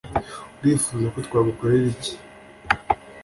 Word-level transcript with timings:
urifuza 0.61 1.07
ko 1.13 1.19
twagukorera 1.27 1.87
iki‽ 1.93 2.13